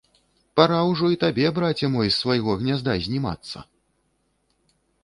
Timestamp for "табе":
1.25-1.45